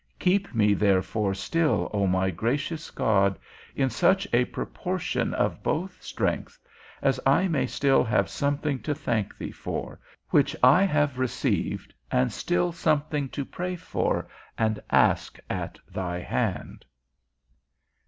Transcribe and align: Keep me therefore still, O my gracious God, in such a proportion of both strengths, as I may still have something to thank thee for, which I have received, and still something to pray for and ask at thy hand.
Keep 0.17 0.55
me 0.55 0.73
therefore 0.73 1.35
still, 1.35 1.87
O 1.93 2.07
my 2.07 2.31
gracious 2.31 2.89
God, 2.89 3.37
in 3.75 3.91
such 3.91 4.27
a 4.33 4.45
proportion 4.45 5.35
of 5.35 5.61
both 5.61 6.01
strengths, 6.01 6.57
as 7.03 7.19
I 7.23 7.47
may 7.47 7.67
still 7.67 8.03
have 8.05 8.27
something 8.27 8.79
to 8.81 8.95
thank 8.95 9.37
thee 9.37 9.51
for, 9.51 9.99
which 10.31 10.55
I 10.63 10.85
have 10.85 11.19
received, 11.19 11.93
and 12.09 12.33
still 12.33 12.71
something 12.71 13.29
to 13.29 13.45
pray 13.45 13.75
for 13.75 14.27
and 14.57 14.79
ask 14.89 15.37
at 15.51 15.77
thy 15.87 16.17
hand. 16.21 16.83